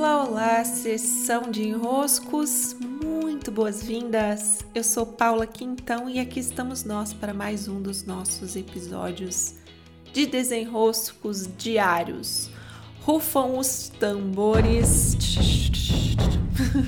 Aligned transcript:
Olá, 0.00 0.24
olá, 0.24 0.64
sessão 0.64 1.50
de 1.50 1.68
enroscos, 1.68 2.74
muito 2.80 3.50
boas-vindas. 3.50 4.60
Eu 4.74 4.82
sou 4.82 5.04
Paula 5.04 5.46
Quintão 5.46 6.08
e 6.08 6.18
aqui 6.18 6.40
estamos 6.40 6.84
nós 6.84 7.12
para 7.12 7.34
mais 7.34 7.68
um 7.68 7.82
dos 7.82 8.02
nossos 8.04 8.56
episódios 8.56 9.56
de 10.10 10.24
desenroscos 10.24 11.46
diários. 11.54 12.48
Rufam 13.02 13.58
os 13.58 13.90
tambores. 14.00 15.18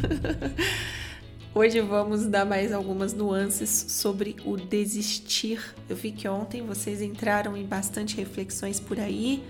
Hoje 1.54 1.82
vamos 1.82 2.26
dar 2.26 2.46
mais 2.46 2.72
algumas 2.72 3.12
nuances 3.12 3.68
sobre 3.88 4.36
o 4.42 4.56
desistir. 4.56 5.62
Eu 5.86 5.96
vi 5.96 6.12
que 6.12 6.26
ontem 6.26 6.62
vocês 6.62 7.02
entraram 7.02 7.58
em 7.58 7.66
bastante 7.66 8.16
reflexões 8.16 8.80
por 8.80 8.98
aí 8.98 9.44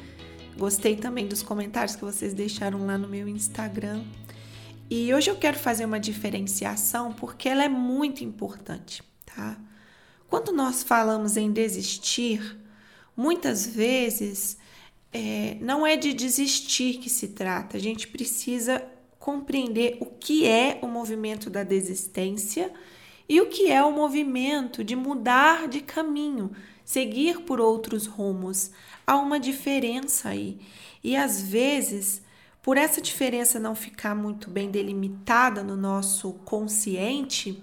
Gostei 0.57 0.97
também 0.97 1.27
dos 1.27 1.43
comentários 1.43 1.97
que 1.97 2.05
vocês 2.05 2.35
deixaram 2.35 2.87
lá 2.87 2.99
no 2.99 3.09
meu 3.09 3.27
Instagram. 3.27 4.05
E 4.91 5.13
hoje 5.15 5.31
eu 5.31 5.37
quero 5.37 5.59
fazer 5.59 5.85
uma 5.85 5.99
diferenciação 5.99 7.13
porque 7.13 7.49
ela 7.49 7.65
é 7.65 7.69
muito 7.69 8.23
importante, 8.23 9.03
tá? 9.25 9.59
Quando 10.29 10.53
nós 10.53 10.83
falamos 10.83 11.37
em 11.37 11.51
desistir, 11.51 12.59
muitas 13.17 13.67
vezes 13.67 14.59
é, 15.13 15.57
não 15.61 15.87
é 15.87 15.97
de 15.97 16.13
desistir 16.13 16.99
que 16.99 17.11
se 17.11 17.29
trata, 17.29 17.77
a 17.77 17.81
gente 17.81 18.09
precisa 18.09 18.83
compreender 19.19 19.99
o 20.01 20.07
que 20.07 20.47
é 20.47 20.79
o 20.83 20.89
movimento 20.89 21.49
da 21.49 21.63
desistência 21.63 22.73
e 23.29 23.41
o 23.41 23.47
que 23.47 23.71
é 23.71 23.83
o 23.83 23.93
movimento 23.93 24.83
de 24.83 24.97
mudar 24.97 25.69
de 25.69 25.81
caminho, 25.81 26.51
seguir 26.85 27.43
por 27.43 27.61
outros 27.61 28.07
rumos. 28.07 28.71
Há 29.07 29.17
uma 29.17 29.39
diferença 29.39 30.31
aí. 30.31 30.61
E 31.03 31.17
às 31.17 31.41
vezes, 31.43 32.23
por 32.63 32.77
essa 32.77 33.01
diferença 33.01 33.59
não 33.59 33.75
ficar 33.75 34.15
muito 34.15 34.49
bem 34.49 34.71
delimitada 34.71 35.63
no 35.63 35.77
nosso 35.77 36.33
consciente, 36.45 37.63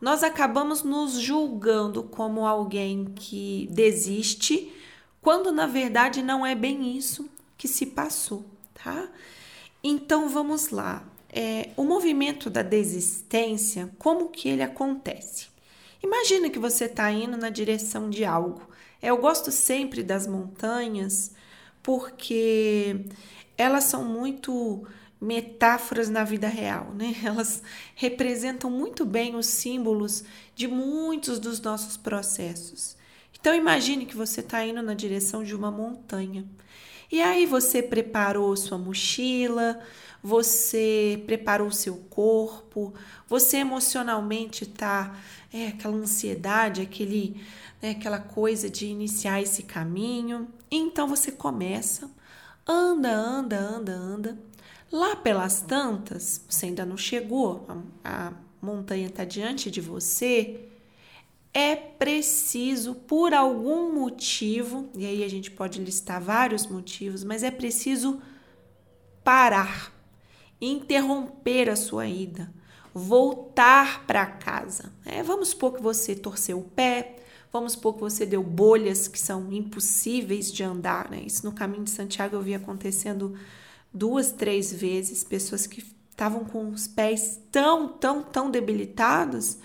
nós 0.00 0.24
acabamos 0.24 0.82
nos 0.82 1.12
julgando 1.12 2.02
como 2.02 2.44
alguém 2.44 3.12
que 3.14 3.68
desiste, 3.70 4.72
quando 5.20 5.52
na 5.52 5.66
verdade 5.66 6.22
não 6.22 6.44
é 6.44 6.56
bem 6.56 6.96
isso 6.96 7.30
que 7.56 7.68
se 7.68 7.86
passou, 7.86 8.44
tá? 8.74 9.08
Então 9.82 10.28
vamos 10.28 10.70
lá. 10.70 11.04
É, 11.28 11.70
o 11.76 11.84
movimento 11.84 12.50
da 12.50 12.62
desistência, 12.62 13.90
como 13.96 14.28
que 14.28 14.48
ele 14.48 14.62
acontece? 14.62 15.46
Imagina 16.02 16.50
que 16.50 16.58
você 16.58 16.86
está 16.86 17.10
indo 17.12 17.36
na 17.36 17.48
direção 17.48 18.10
de 18.10 18.24
algo. 18.24 18.62
Eu 19.02 19.16
gosto 19.18 19.50
sempre 19.50 20.02
das 20.02 20.26
montanhas 20.26 21.32
porque 21.82 23.04
elas 23.58 23.84
são 23.84 24.04
muito 24.04 24.86
metáforas 25.20 26.08
na 26.08 26.24
vida 26.24 26.48
real, 26.48 26.92
né? 26.94 27.14
Elas 27.24 27.62
representam 27.94 28.70
muito 28.70 29.04
bem 29.04 29.36
os 29.36 29.46
símbolos 29.46 30.24
de 30.54 30.66
muitos 30.66 31.38
dos 31.38 31.60
nossos 31.60 31.96
processos. 31.96 32.96
Então 33.38 33.54
imagine 33.54 34.06
que 34.06 34.16
você 34.16 34.40
está 34.40 34.64
indo 34.64 34.82
na 34.82 34.94
direção 34.94 35.42
de 35.42 35.54
uma 35.54 35.70
montanha. 35.70 36.44
E 37.12 37.20
aí 37.20 37.44
você 37.44 37.82
preparou 37.82 38.56
sua 38.56 38.78
mochila, 38.78 39.78
você 40.22 41.22
preparou 41.26 41.70
seu 41.70 41.96
corpo, 42.08 42.94
você 43.28 43.58
emocionalmente 43.58 44.64
está 44.64 45.14
é 45.52 45.68
aquela 45.68 45.94
ansiedade, 45.94 46.80
aquele, 46.80 47.38
né, 47.82 47.90
aquela 47.90 48.18
coisa 48.18 48.70
de 48.70 48.86
iniciar 48.86 49.42
esse 49.42 49.64
caminho. 49.64 50.48
Então 50.70 51.06
você 51.06 51.30
começa, 51.30 52.10
anda, 52.66 53.12
anda, 53.12 53.58
anda, 53.58 53.92
anda. 53.92 54.38
Lá 54.90 55.14
pelas 55.14 55.60
tantas, 55.60 56.42
você 56.48 56.66
ainda 56.66 56.86
não 56.86 56.96
chegou, 56.96 57.66
a, 58.02 58.28
a 58.28 58.32
montanha 58.62 59.08
está 59.08 59.24
diante 59.26 59.70
de 59.70 59.82
você. 59.82 60.71
É 61.54 61.76
preciso, 61.76 62.94
por 62.94 63.34
algum 63.34 63.92
motivo, 63.92 64.88
e 64.96 65.04
aí 65.04 65.22
a 65.22 65.28
gente 65.28 65.50
pode 65.50 65.80
listar 65.80 66.20
vários 66.20 66.66
motivos, 66.66 67.22
mas 67.22 67.42
é 67.42 67.50
preciso 67.50 68.22
parar, 69.22 69.92
interromper 70.60 71.68
a 71.68 71.76
sua 71.76 72.06
ida 72.06 72.52
voltar 72.94 74.06
para 74.06 74.26
casa. 74.26 74.92
É, 75.04 75.22
vamos 75.22 75.48
supor 75.48 75.74
que 75.74 75.82
você 75.82 76.14
torceu 76.14 76.58
o 76.58 76.64
pé, 76.64 77.16
vamos 77.52 77.72
supor 77.72 77.94
que 77.94 78.00
você 78.00 78.26
deu 78.26 78.42
bolhas 78.42 79.08
que 79.08 79.18
são 79.18 79.52
impossíveis 79.52 80.52
de 80.52 80.62
andar. 80.62 81.10
Né? 81.10 81.22
Isso 81.24 81.44
no 81.44 81.52
caminho 81.52 81.84
de 81.84 81.90
Santiago 81.90 82.36
eu 82.36 82.42
vi 82.42 82.54
acontecendo 82.54 83.34
duas, 83.92 84.32
três 84.32 84.72
vezes, 84.72 85.24
pessoas 85.24 85.66
que 85.66 85.84
estavam 86.10 86.44
com 86.44 86.70
os 86.70 86.86
pés 86.86 87.40
tão, 87.50 87.88
tão, 87.88 88.22
tão 88.22 88.50
debilitados 88.50 89.58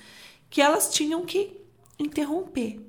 que 0.50 0.62
elas 0.62 0.90
tinham 0.94 1.26
que 1.26 1.57
interromper. 2.00 2.80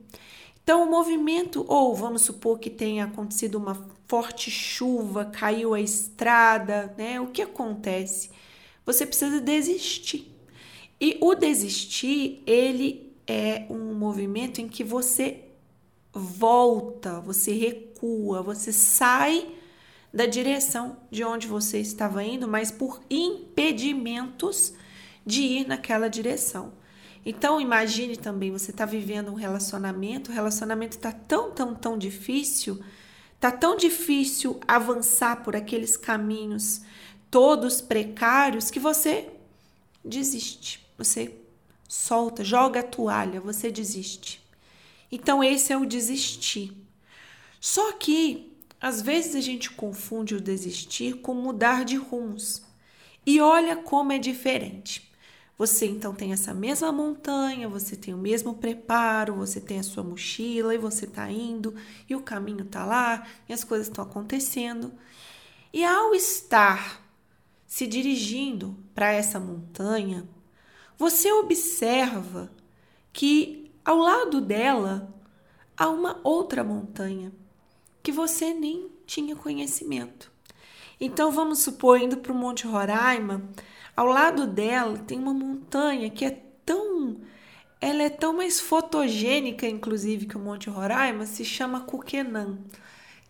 Então, 0.63 0.83
o 0.83 0.91
movimento, 0.91 1.65
ou 1.69 1.95
vamos 1.95 2.23
supor 2.23 2.59
que 2.59 2.69
tenha 2.69 3.05
acontecido 3.05 3.57
uma 3.57 3.89
forte 4.07 4.51
chuva, 4.51 5.25
caiu 5.25 5.75
a 5.75 5.81
estrada, 5.81 6.95
né? 6.97 7.21
O 7.21 7.29
que 7.29 7.43
acontece? 7.43 8.31
você 8.89 9.05
precisa 9.05 9.39
desistir. 9.39 10.35
E 10.99 11.19
o 11.21 11.35
desistir, 11.35 12.43
ele 12.47 13.13
é 13.27 13.67
um 13.69 13.93
movimento 13.93 14.63
em 14.63 14.67
que 14.69 14.83
você 14.83 15.45
volta, 16.11 17.21
você 17.21 17.53
recua, 17.53 18.41
você 18.41 18.73
sai 18.73 19.47
da 20.13 20.25
direção 20.25 20.97
de 21.11 21.23
onde 21.23 21.47
você 21.47 21.79
estava 21.79 22.25
indo, 22.25 22.49
mas 22.49 22.71
por 22.71 23.03
impedimentos 23.11 24.73
de 25.25 25.43
ir 25.43 25.69
naquela 25.69 26.09
direção. 26.09 26.73
Então 27.31 27.61
imagine 27.61 28.17
também 28.17 28.51
você 28.51 28.71
está 28.71 28.87
vivendo 28.87 29.31
um 29.31 29.35
relacionamento, 29.35 30.31
o 30.31 30.35
relacionamento 30.35 30.97
está 30.97 31.13
tão, 31.13 31.51
tão, 31.51 31.75
tão 31.75 31.99
difícil, 31.99 32.83
tá 33.39 33.53
tão 33.53 33.77
difícil 33.77 34.59
avançar 34.67 35.45
por 35.45 35.55
aqueles 35.55 35.95
caminhos 35.95 36.81
todos 37.31 37.83
precários 37.83 38.71
que 38.71 38.81
você 38.81 39.29
desiste, 40.03 40.83
você 40.97 41.35
solta, 41.87 42.43
joga 42.43 42.81
a 42.81 42.83
toalha, 42.83 43.43
você 43.43 43.71
desiste. 43.71 44.43
Então 45.13 45.45
esse 45.45 45.71
é 45.71 45.77
o 45.77 45.85
desistir. 45.85 46.73
Só 47.61 47.93
que 47.93 48.57
às 48.81 49.03
vezes 49.03 49.35
a 49.35 49.43
gente 49.43 49.71
confunde 49.73 50.35
o 50.35 50.41
desistir 50.41 51.17
com 51.17 51.35
mudar 51.35 51.85
de 51.85 51.97
rumos. 51.97 52.63
E 53.27 53.39
olha 53.39 53.77
como 53.77 54.13
é 54.13 54.19
diferente. 54.19 55.08
Você 55.59 55.87
então 55.87 56.15
tem 56.15 56.33
essa 56.33 56.55
mesma 56.55 56.93
montanha, 56.93 57.69
você 57.69 57.97
tem 57.97 58.15
o 58.15 58.19
mesmo 58.19 58.55
preparo, 58.55 59.35
você 59.35 59.61
tem 59.61 59.81
a 59.81 59.83
sua 59.83 60.05
mochila 60.05 60.73
e 60.73 60.79
você 60.79 61.05
está 61.05 61.29
indo 61.29 61.75
e 62.09 62.15
o 62.15 62.23
caminho 62.23 62.65
está 62.65 62.87
lá 62.87 63.27
e 63.49 63.53
as 63.53 63.65
coisas 63.65 63.89
estão 63.89 64.05
acontecendo. 64.05 64.93
E 65.73 65.85
ao 65.85 66.15
estar 66.15 67.03
se 67.67 67.89
dirigindo 67.89 68.79
para 68.95 69.13
essa 69.13 69.41
montanha, 69.41 70.29
você 70.97 71.33
observa 71.33 72.51
que 73.13 73.73
ao 73.85 73.99
lado 73.99 74.41
dela 74.41 75.13
há 75.77 75.89
uma 75.89 76.21
outra 76.23 76.63
montanha 76.63 77.33
que 78.01 78.13
você 78.13 78.55
nem 78.55 78.91
tinha 79.05 79.35
conhecimento. 79.35 80.31
Então 81.01 81.31
vamos 81.31 81.61
supor, 81.61 82.01
indo 82.01 82.17
para 82.17 82.33
o 82.33 82.35
Monte 82.35 82.67
Roraima, 82.67 83.43
ao 83.97 84.07
lado 84.07 84.47
dela 84.47 84.99
tem 84.99 85.19
uma 85.19 85.35
montanha 85.35 86.11
que 86.11 86.25
é 86.25 86.43
tão. 86.65 87.17
Ela 87.81 88.03
é 88.03 88.11
tão 88.11 88.33
mais 88.33 88.59
fotogênica, 88.61 89.67
inclusive, 89.67 90.27
que 90.27 90.37
o 90.37 90.41
Monte 90.41 90.69
Roraima, 90.69 91.27
se 91.27 91.45
chama 91.45 91.81
Cuquenan. 91.81 92.59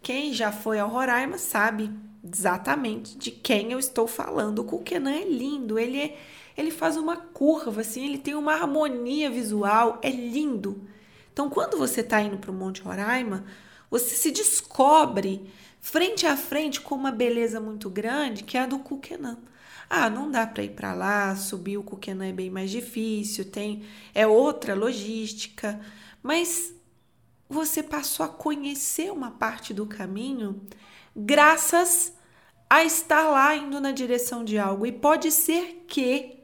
Quem 0.03 0.33
já 0.33 0.51
foi 0.51 0.79
ao 0.79 0.89
Roraima 0.89 1.37
sabe 1.37 1.91
exatamente 2.25 3.17
de 3.17 3.31
quem 3.31 3.73
eu 3.73 3.79
estou 3.79 4.07
falando. 4.07 4.61
O 4.61 4.65
Kukenan 4.65 5.13
é 5.13 5.25
lindo, 5.25 5.79
ele, 5.79 6.01
é, 6.01 6.19
ele 6.57 6.71
faz 6.71 6.97
uma 6.97 7.17
curva, 7.17 7.81
assim, 7.81 8.05
ele 8.05 8.19
tem 8.19 8.35
uma 8.35 8.55
harmonia 8.55 9.31
visual, 9.31 9.99
é 10.03 10.11
lindo. 10.11 10.83
Então, 11.33 11.49
quando 11.49 11.77
você 11.77 12.01
está 12.01 12.21
indo 12.21 12.39
para 12.39 12.51
o 12.51 12.55
Monte 12.55 12.83
Roraima, 12.83 13.45
você 13.91 14.15
se 14.15 14.31
descobre 14.31 15.49
frente 15.91 16.27
a 16.27 16.37
frente 16.37 16.83
com 16.83 16.95
uma 16.95 17.11
beleza 17.11 17.59
muito 17.59 17.89
grande, 17.89 18.45
que 18.45 18.59
é 18.59 18.61
a 18.61 18.67
do 18.67 18.79
Kukenan. 18.79 19.39
Ah, 19.89 20.11
não 20.11 20.31
dá 20.31 20.47
para 20.47 20.63
ir 20.63 20.75
para 20.75 20.93
lá, 20.93 21.35
subir 21.35 21.79
o 21.79 21.83
Kukenan 21.83 22.27
é 22.27 22.33
bem 22.33 22.51
mais 22.51 22.71
difícil, 22.71 23.47
tem 23.47 23.83
é 24.15 24.27
outra 24.27 24.75
logística, 24.75 25.81
mas 26.23 26.75
você 27.49 27.83
passou 27.83 28.27
a 28.27 28.29
conhecer 28.29 29.11
uma 29.11 29.31
parte 29.31 29.73
do 29.73 29.87
caminho 29.87 30.61
graças 31.17 32.13
a 32.69 32.85
estar 32.85 33.31
lá 33.31 33.57
indo 33.57 33.81
na 33.81 33.91
direção 33.91 34.45
de 34.45 34.59
algo. 34.59 34.85
E 34.85 34.93
pode 34.93 35.33
ser 35.33 35.87
que 35.89 36.39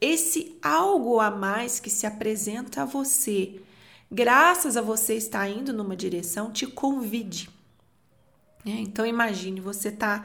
esse 0.00 0.56
algo 0.62 1.18
a 1.18 1.32
mais 1.32 1.80
que 1.80 1.90
se 1.90 2.06
apresenta 2.06 2.82
a 2.82 2.84
você, 2.84 3.60
graças 4.08 4.76
a 4.76 4.80
você 4.80 5.14
estar 5.14 5.48
indo 5.48 5.72
numa 5.72 5.96
direção, 5.96 6.52
te 6.52 6.64
convide. 6.64 7.57
É, 8.66 8.70
então 8.70 9.06
imagine, 9.06 9.60
você 9.60 9.88
está 9.88 10.24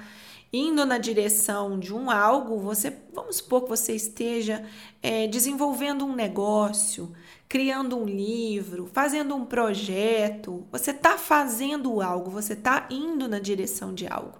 indo 0.52 0.86
na 0.86 1.00
direção 1.00 1.80
de 1.80 1.94
um 1.94 2.12
algo, 2.12 2.60
você, 2.60 2.96
vamos 3.12 3.38
supor 3.38 3.64
que 3.64 3.70
você 3.70 3.96
esteja 3.96 4.64
é, 5.02 5.26
desenvolvendo 5.28 6.06
um 6.06 6.14
negócio, 6.14 7.12
criando 7.50 7.98
um 7.98 8.06
livro, 8.06 8.90
fazendo 8.94 9.36
um 9.36 9.46
projeto, 9.46 10.68
você 10.72 10.92
está 10.92 11.18
fazendo 11.18 12.02
algo, 12.02 12.30
você 12.30 12.54
está 12.54 12.86
indo 12.92 13.28
na 13.28 13.40
direção 13.40 13.94
de 13.94 14.08
algo. 14.08 14.38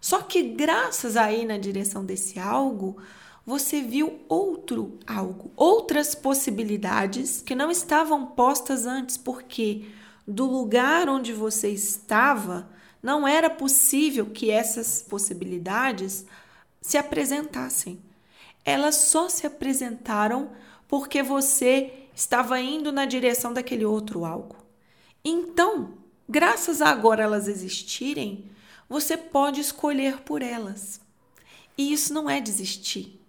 Só 0.00 0.22
que 0.22 0.42
graças 0.42 1.16
a 1.16 1.32
ir 1.32 1.44
na 1.44 1.58
direção 1.58 2.04
desse 2.04 2.38
algo, 2.38 2.96
você 3.44 3.80
viu 3.80 4.20
outro 4.28 4.98
algo, 5.06 5.52
outras 5.56 6.14
possibilidades 6.14 7.40
que 7.40 7.54
não 7.54 7.70
estavam 7.70 8.26
postas 8.26 8.86
antes, 8.86 9.16
porque 9.16 9.86
do 10.26 10.44
lugar 10.44 11.08
onde 11.08 11.32
você 11.32 11.70
estava, 11.70 12.68
não 13.06 13.26
era 13.26 13.48
possível 13.48 14.26
que 14.26 14.50
essas 14.50 15.00
possibilidades 15.00 16.26
se 16.82 16.98
apresentassem. 16.98 18.02
Elas 18.64 18.96
só 18.96 19.28
se 19.28 19.46
apresentaram 19.46 20.50
porque 20.88 21.22
você 21.22 21.92
estava 22.12 22.58
indo 22.60 22.90
na 22.90 23.06
direção 23.06 23.52
daquele 23.52 23.84
outro 23.84 24.24
algo. 24.24 24.56
Então, 25.24 25.94
graças 26.28 26.82
a 26.82 26.88
agora 26.88 27.22
elas 27.22 27.46
existirem, 27.46 28.50
você 28.88 29.16
pode 29.16 29.60
escolher 29.60 30.22
por 30.22 30.42
elas. 30.42 31.00
E 31.78 31.92
isso 31.92 32.12
não 32.12 32.28
é 32.28 32.40
desistir. 32.40 33.20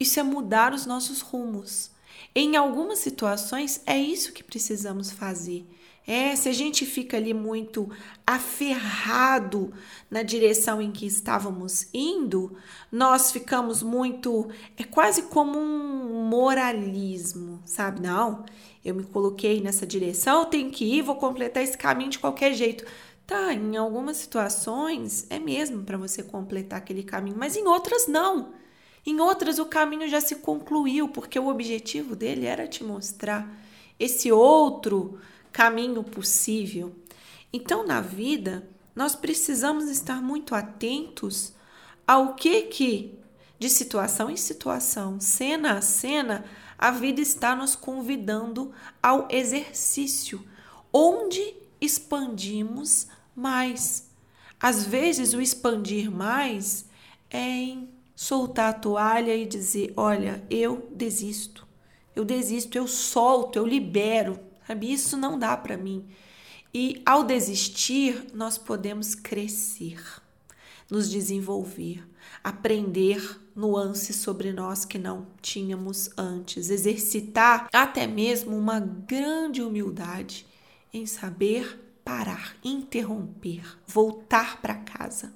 Isso 0.00 0.18
é 0.18 0.24
mudar 0.24 0.74
os 0.74 0.86
nossos 0.86 1.20
rumos. 1.20 1.89
Em 2.34 2.56
algumas 2.56 3.00
situações 3.00 3.82
é 3.86 3.98
isso 3.98 4.32
que 4.32 4.44
precisamos 4.44 5.10
fazer. 5.10 5.66
É, 6.06 6.34
se 6.34 6.48
a 6.48 6.52
gente 6.52 6.86
fica 6.86 7.16
ali 7.16 7.34
muito 7.34 7.88
aferrado 8.26 9.72
na 10.10 10.22
direção 10.22 10.80
em 10.80 10.90
que 10.90 11.06
estávamos 11.06 11.88
indo, 11.92 12.56
nós 12.90 13.30
ficamos 13.30 13.82
muito. 13.82 14.48
É 14.76 14.84
quase 14.84 15.22
como 15.22 15.58
um 15.58 16.24
moralismo, 16.28 17.60
sabe? 17.64 18.00
Não, 18.00 18.44
eu 18.84 18.94
me 18.94 19.04
coloquei 19.04 19.60
nessa 19.60 19.86
direção, 19.86 20.40
eu 20.40 20.46
tenho 20.46 20.70
que 20.70 20.84
ir, 20.84 21.02
vou 21.02 21.16
completar 21.16 21.62
esse 21.62 21.76
caminho 21.76 22.10
de 22.10 22.18
qualquer 22.18 22.54
jeito. 22.54 22.84
Tá, 23.26 23.52
em 23.52 23.76
algumas 23.76 24.16
situações 24.16 25.26
é 25.30 25.38
mesmo 25.38 25.84
para 25.84 25.96
você 25.96 26.22
completar 26.22 26.78
aquele 26.78 27.04
caminho, 27.04 27.36
mas 27.38 27.54
em 27.56 27.66
outras 27.68 28.08
não. 28.08 28.52
Em 29.04 29.20
outras 29.20 29.58
o 29.58 29.66
caminho 29.66 30.08
já 30.08 30.20
se 30.20 30.36
concluiu, 30.36 31.08
porque 31.08 31.38
o 31.38 31.48
objetivo 31.48 32.14
dele 32.14 32.46
era 32.46 32.68
te 32.68 32.84
mostrar 32.84 33.48
esse 33.98 34.30
outro 34.30 35.18
caminho 35.52 36.02
possível. 36.02 36.94
Então, 37.52 37.86
na 37.86 38.00
vida, 38.00 38.68
nós 38.94 39.14
precisamos 39.14 39.88
estar 39.88 40.22
muito 40.22 40.54
atentos 40.54 41.52
ao 42.06 42.34
que 42.34 42.62
que 42.62 43.18
de 43.58 43.68
situação 43.68 44.30
em 44.30 44.36
situação, 44.36 45.20
cena 45.20 45.74
a 45.74 45.82
cena, 45.82 46.44
a 46.78 46.90
vida 46.90 47.20
está 47.20 47.54
nos 47.54 47.76
convidando 47.76 48.72
ao 49.02 49.28
exercício, 49.30 50.42
onde 50.90 51.54
expandimos 51.78 53.06
mais. 53.36 54.08
Às 54.58 54.84
vezes, 54.84 55.34
o 55.34 55.40
expandir 55.42 56.10
mais 56.10 56.86
é 57.28 57.38
em 57.38 57.88
soltar 58.20 58.68
a 58.68 58.74
toalha 58.74 59.34
e 59.34 59.46
dizer: 59.46 59.94
Olha, 59.96 60.44
eu 60.50 60.86
desisto, 60.92 61.66
eu 62.14 62.22
desisto, 62.22 62.76
eu 62.76 62.86
solto, 62.86 63.58
eu 63.58 63.66
libero, 63.66 64.38
Sabe, 64.66 64.92
isso 64.92 65.16
não 65.16 65.38
dá 65.38 65.56
para 65.56 65.74
mim. 65.74 66.06
E 66.72 67.00
ao 67.06 67.24
desistir, 67.24 68.26
nós 68.34 68.58
podemos 68.58 69.14
crescer, 69.14 70.04
nos 70.90 71.10
desenvolver, 71.10 72.06
aprender 72.44 73.40
nuances 73.56 74.16
sobre 74.16 74.52
nós 74.52 74.84
que 74.84 74.98
não 74.98 75.26
tínhamos 75.40 76.10
antes, 76.16 76.68
exercitar 76.68 77.68
até 77.72 78.06
mesmo 78.06 78.54
uma 78.54 78.78
grande 78.78 79.62
humildade 79.62 80.46
em 80.92 81.06
saber 81.06 81.80
parar, 82.04 82.54
interromper, 82.62 83.78
voltar 83.86 84.60
para 84.60 84.74
casa. 84.74 85.32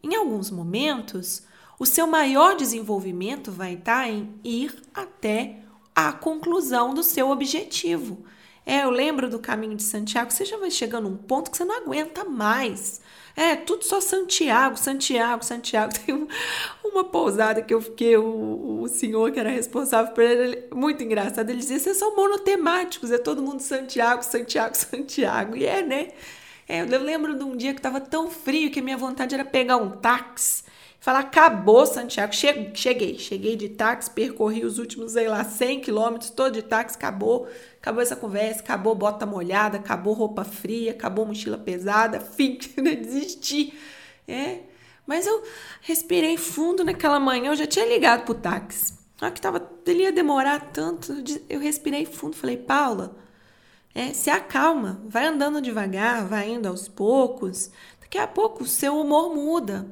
Em 0.00 0.14
alguns 0.14 0.48
momentos, 0.48 1.42
o 1.82 1.84
seu 1.84 2.06
maior 2.06 2.54
desenvolvimento 2.54 3.50
vai 3.50 3.74
estar 3.74 4.08
em 4.08 4.32
ir 4.44 4.72
até 4.94 5.56
a 5.92 6.12
conclusão 6.12 6.94
do 6.94 7.02
seu 7.02 7.28
objetivo. 7.28 8.24
É, 8.64 8.84
eu 8.84 8.90
lembro 8.90 9.28
do 9.28 9.40
caminho 9.40 9.74
de 9.74 9.82
Santiago, 9.82 10.30
você 10.30 10.44
já 10.44 10.56
vai 10.56 10.70
chegando 10.70 11.08
um 11.08 11.16
ponto 11.16 11.50
que 11.50 11.56
você 11.56 11.64
não 11.64 11.76
aguenta 11.78 12.24
mais. 12.24 13.00
É, 13.34 13.56
tudo 13.56 13.82
só 13.82 14.00
Santiago, 14.00 14.76
Santiago, 14.76 15.44
Santiago. 15.44 15.92
Tem 16.06 16.28
uma 16.84 17.02
pousada 17.02 17.60
que 17.60 17.74
eu 17.74 17.80
fiquei, 17.80 18.16
o, 18.16 18.82
o 18.82 18.86
senhor 18.86 19.32
que 19.32 19.40
era 19.40 19.50
responsável 19.50 20.14
por 20.14 20.22
ele, 20.22 20.68
muito 20.72 21.02
engraçado. 21.02 21.50
Ele 21.50 21.58
dizia: 21.58 21.80
vocês 21.80 21.96
são 21.96 22.14
monotemáticos, 22.14 23.10
é 23.10 23.18
todo 23.18 23.42
mundo 23.42 23.58
Santiago, 23.58 24.22
Santiago, 24.22 24.76
Santiago. 24.78 25.56
E 25.56 25.66
é, 25.66 25.82
né? 25.82 26.10
É, 26.68 26.82
eu 26.82 27.02
lembro 27.02 27.36
de 27.36 27.42
um 27.42 27.56
dia 27.56 27.72
que 27.72 27.80
estava 27.80 28.00
tão 28.00 28.30
frio 28.30 28.70
que 28.70 28.78
a 28.78 28.82
minha 28.84 28.96
vontade 28.96 29.34
era 29.34 29.44
pegar 29.44 29.78
um 29.78 29.90
táxi 29.90 30.70
Falar, 31.02 31.18
acabou 31.18 31.84
Santiago. 31.84 32.32
Cheguei, 32.32 33.18
cheguei 33.18 33.56
de 33.56 33.70
táxi, 33.70 34.08
percorri 34.08 34.64
os 34.64 34.78
últimos, 34.78 35.10
sei 35.14 35.26
lá, 35.26 35.42
100 35.42 35.80
quilômetros, 35.80 36.30
todo 36.30 36.52
de 36.52 36.62
táxi, 36.62 36.96
acabou. 36.96 37.48
Acabou 37.80 38.00
essa 38.00 38.14
conversa, 38.14 38.60
acabou 38.60 38.94
bota 38.94 39.26
molhada, 39.26 39.78
acabou 39.78 40.14
roupa 40.14 40.44
fria, 40.44 40.92
acabou 40.92 41.26
mochila 41.26 41.58
pesada, 41.58 42.20
fim, 42.36 42.56
né? 42.76 42.94
desisti. 42.94 43.76
É, 44.28 44.60
mas 45.04 45.26
eu 45.26 45.42
respirei 45.80 46.36
fundo 46.36 46.84
naquela 46.84 47.18
manhã, 47.18 47.50
eu 47.50 47.56
já 47.56 47.66
tinha 47.66 47.84
ligado 47.84 48.24
pro 48.24 48.36
táxi. 48.36 48.94
Só 49.16 49.28
que 49.28 49.40
tava, 49.40 49.72
ele 49.84 50.04
ia 50.04 50.12
demorar 50.12 50.70
tanto, 50.72 51.12
eu 51.50 51.58
respirei 51.58 52.06
fundo, 52.06 52.36
falei, 52.36 52.56
Paula, 52.56 53.16
é, 53.94 54.12
se 54.12 54.30
acalma, 54.30 55.02
vai 55.06 55.26
andando 55.26 55.60
devagar, 55.60 56.26
vai 56.26 56.50
indo 56.50 56.66
aos 56.66 56.88
poucos, 56.88 57.70
daqui 58.00 58.18
a 58.18 58.26
pouco 58.26 58.64
o 58.64 58.68
seu 58.68 58.98
humor 58.98 59.34
muda. 59.34 59.86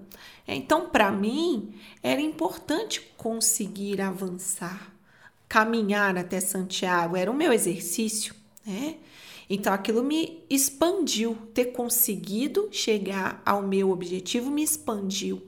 Então, 0.47 0.89
para 0.89 1.11
mim, 1.13 1.75
era 2.03 2.21
importante 2.21 3.01
conseguir 3.17 4.01
avançar, 4.01 4.93
caminhar 5.49 6.17
até 6.17 6.41
Santiago, 6.41 7.17
era 7.17 7.31
o 7.31 7.35
meu 7.35 7.53
exercício, 7.53 8.35
né? 8.67 8.97
Então, 9.49 9.73
aquilo 9.73 10.03
me 10.03 10.45
expandiu, 10.49 11.37
ter 11.53 11.67
conseguido 11.67 12.69
chegar 12.71 13.43
ao 13.45 13.63
meu 13.63 13.91
objetivo 13.91 14.49
me 14.49 14.63
expandiu. 14.63 15.43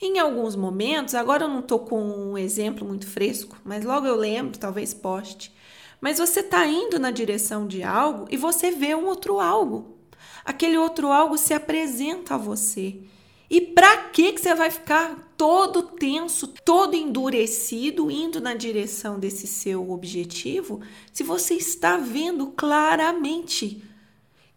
Em 0.00 0.18
alguns 0.18 0.54
momentos, 0.54 1.14
agora 1.14 1.44
eu 1.44 1.48
não 1.48 1.60
estou 1.60 1.80
com 1.80 2.02
um 2.02 2.38
exemplo 2.38 2.86
muito 2.86 3.06
fresco, 3.06 3.56
mas 3.64 3.84
logo 3.84 4.06
eu 4.06 4.14
lembro, 4.14 4.58
talvez 4.58 4.92
poste. 4.92 5.52
Mas 6.00 6.18
você 6.18 6.40
está 6.40 6.66
indo 6.66 6.98
na 6.98 7.10
direção 7.10 7.66
de 7.66 7.82
algo 7.82 8.26
e 8.30 8.36
você 8.36 8.70
vê 8.70 8.94
um 8.94 9.06
outro 9.06 9.40
algo. 9.40 9.98
Aquele 10.44 10.78
outro 10.78 11.08
algo 11.08 11.36
se 11.36 11.52
apresenta 11.52 12.34
a 12.34 12.38
você 12.38 13.02
e 13.50 13.60
para 13.60 13.96
que 14.10 14.32
que 14.32 14.40
você 14.40 14.54
vai 14.54 14.70
ficar 14.70 15.34
todo 15.36 15.82
tenso, 15.82 16.46
todo 16.64 16.94
endurecido 16.94 18.08
indo 18.08 18.40
na 18.40 18.54
direção 18.54 19.18
desse 19.18 19.48
seu 19.48 19.90
objetivo, 19.90 20.80
se 21.12 21.24
você 21.24 21.54
está 21.54 21.96
vendo 21.96 22.46
claramente 22.52 23.82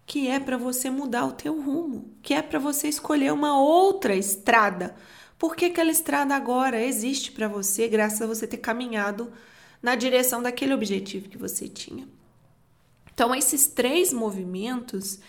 que 0.06 0.28
é 0.28 0.40
para 0.40 0.58
você 0.58 0.92
mudar 0.92 1.26
o 1.26 1.32
teu 1.32 1.60
rumo, 1.60 2.14
que 2.22 2.36
é 2.36 2.42
para 2.44 2.60
você 2.60 2.88
escolher 2.88 3.34
uma 3.34 3.60
outra 3.60 4.16
estrada? 4.16 4.96
Porque 5.40 5.66
aquela 5.66 5.90
estrada 5.90 6.36
agora 6.36 6.80
existe 6.80 7.32
para 7.32 7.48
você 7.48 7.88
graças 7.88 8.22
a 8.22 8.28
você 8.28 8.46
ter 8.46 8.58
caminhado 8.58 9.32
na 9.84 9.96
direção 9.96 10.42
daquele 10.42 10.74
objetivo 10.74 11.28
que 11.28 11.38
você 11.38 11.68
tinha. 11.68 12.08
Então, 13.13 13.36
esses 13.36 13.68
três 13.68 14.13
movimentos, 14.13 15.20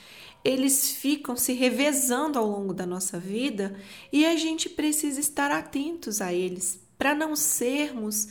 eles 0.45 0.93
ficam 0.93 1.37
se 1.37 1.53
revezando 1.53 2.39
ao 2.39 2.47
longo 2.49 2.73
da 2.73 2.87
nossa 2.87 3.19
vida 3.19 3.75
e 4.13 4.25
a 4.25 4.37
gente 4.37 4.69
precisa 4.69 5.19
estar 5.19 5.51
atentos 5.51 6.21
a 6.21 6.33
eles 6.33 6.79
para 6.97 7.15
não 7.15 7.35
sermos 7.35 8.29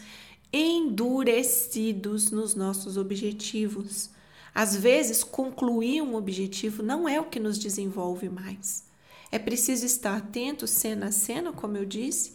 endurecidos 0.51 2.32
nos 2.32 2.56
nossos 2.56 2.96
objetivos. 2.96 4.10
Às 4.56 4.75
vezes, 4.75 5.24
concluir 5.24 6.01
um 6.01 6.15
objetivo 6.15 6.82
não 6.82 7.10
é 7.10 7.20
o 7.20 7.25
que 7.25 7.39
nos 7.39 7.60
desenvolve 7.60 8.30
mais. 8.30 8.86
É 9.32 9.39
preciso 9.39 9.86
estar 9.86 10.15
atento, 10.15 10.68
cena 10.68 11.08
a 11.08 11.12
cena, 11.12 11.51
como 11.51 11.75
eu 11.75 11.86
disse, 11.86 12.34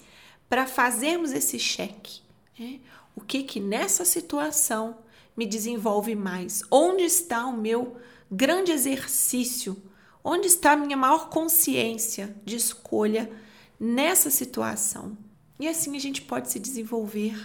para 0.49 0.67
fazermos 0.67 1.31
esse 1.31 1.59
cheque. 1.59 2.21
Né? 2.59 2.81
O 3.15 3.21
que 3.21 3.43
que 3.43 3.61
nessa 3.61 4.05
situação 4.05 4.99
me 5.37 5.47
desenvolve 5.47 6.15
mais? 6.15 6.63
Onde 6.71 7.05
está 7.05 7.47
o 7.47 7.57
meu 7.57 7.97
grande 8.31 8.73
exercício. 8.73 9.81
Onde 10.23 10.47
está 10.47 10.73
a 10.73 10.77
minha 10.77 10.97
maior 10.97 11.31
consciência 11.31 12.37
de 12.45 12.57
escolha 12.57 13.31
nessa 13.79 14.31
situação? 14.31 15.17
E 15.59 15.67
assim 15.67 15.97
a 15.97 16.01
gente 16.01 16.23
pode 16.23 16.51
se 16.51 16.59
desenvolver 16.59 17.37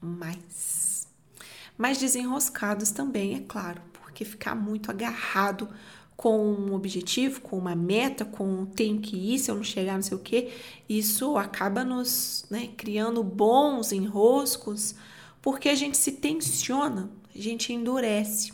mais. 0.00 1.08
Mais 1.76 1.98
desenroscados 1.98 2.90
também, 2.90 3.36
é 3.36 3.40
claro, 3.40 3.80
porque 3.92 4.24
ficar 4.24 4.54
muito 4.54 4.90
agarrado 4.90 5.68
com 6.20 6.38
um 6.38 6.74
objetivo, 6.74 7.40
com 7.40 7.56
uma 7.56 7.74
meta, 7.74 8.26
com 8.26 8.66
tenho 8.66 9.00
que 9.00 9.16
ir, 9.16 9.38
se 9.38 9.50
eu 9.50 9.54
não 9.54 9.64
chegar, 9.64 9.94
não 9.94 10.02
sei 10.02 10.18
o 10.18 10.20
quê, 10.20 10.50
isso 10.86 11.38
acaba 11.38 11.82
nos 11.82 12.44
né, 12.50 12.68
criando 12.76 13.24
bons 13.24 13.90
enroscos, 13.90 14.94
porque 15.40 15.70
a 15.70 15.74
gente 15.74 15.96
se 15.96 16.12
tensiona, 16.12 17.08
a 17.34 17.38
gente 17.40 17.72
endurece. 17.72 18.52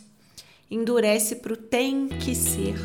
Endurece 0.71 1.35
para 1.35 1.51
o 1.51 1.57
tem 1.57 2.07
que 2.07 2.33
ser, 2.33 2.75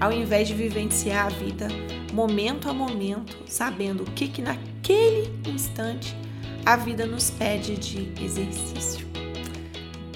ao 0.00 0.10
invés 0.10 0.48
de 0.48 0.54
vivenciar 0.54 1.26
a 1.26 1.28
vida 1.28 1.68
momento 2.12 2.68
a 2.68 2.74
momento, 2.74 3.38
sabendo 3.46 4.02
o 4.02 4.10
que, 4.16 4.26
que 4.26 4.42
naquele 4.42 5.30
instante 5.48 6.12
a 6.66 6.76
vida 6.76 7.06
nos 7.06 7.30
pede 7.30 7.76
de 7.76 8.12
exercício. 8.20 9.06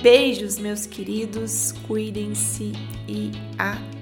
Beijos, 0.02 0.58
meus 0.58 0.87
queridos, 0.87 1.72
cuidem-se 1.87 2.72
e 3.06 3.30
até! 3.56 3.98